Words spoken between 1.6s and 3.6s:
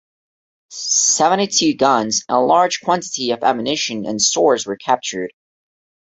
guns and a large quantity of